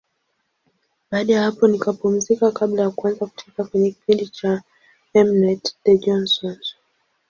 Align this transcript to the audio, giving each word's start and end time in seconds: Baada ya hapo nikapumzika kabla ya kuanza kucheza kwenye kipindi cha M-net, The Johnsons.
Baada 1.11 1.33
ya 1.33 1.43
hapo 1.43 1.67
nikapumzika 1.67 2.51
kabla 2.51 2.81
ya 2.81 2.89
kuanza 2.89 3.25
kucheza 3.25 3.63
kwenye 3.63 3.91
kipindi 3.91 4.27
cha 4.27 4.63
M-net, 5.13 5.75
The 5.83 5.97
Johnsons. 5.97 6.75